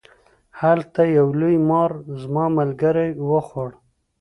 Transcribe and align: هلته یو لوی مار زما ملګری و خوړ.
هلته 0.61 1.01
یو 1.17 1.27
لوی 1.39 1.55
مار 1.69 1.91
زما 2.21 2.45
ملګری 2.57 3.09
و 3.29 3.31
خوړ. 3.47 3.69